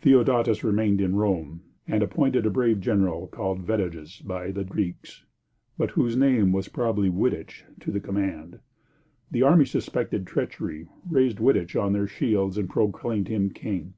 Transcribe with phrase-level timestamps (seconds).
[0.00, 5.26] Theodatus remained in Rome, and appointed a brave general called Vetiges by the Greeks,
[5.76, 8.60] but whose name was probably Wittich, to the command.
[9.30, 13.92] The army suspected treachery, raised Wittich on their shields and proclaimed him king.